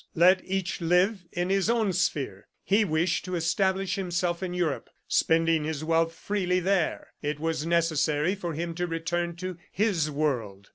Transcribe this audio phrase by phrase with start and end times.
[0.15, 2.47] Let each live in his own sphere.
[2.63, 7.09] He wished to establish himself in Europe, spending his wealth freely there.
[7.21, 10.69] It was necessary for him to return to "his world."